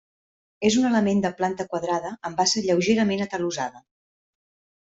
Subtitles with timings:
[0.69, 3.87] És un element de planta quadrada, amb base lleugerament atalussada.